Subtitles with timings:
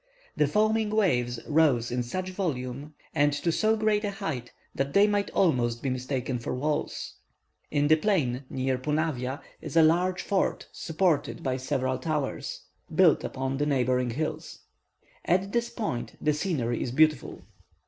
[0.35, 5.05] The foaming waves rose in such volume and to so great a height, that they
[5.05, 7.17] might almost be mistaken for walls.
[7.69, 12.63] In the plain near Punavia is a large fort supported by several towers,
[12.95, 14.61] built upon the neighbouring hills.
[15.25, 17.43] At this point the scenery is beautiful.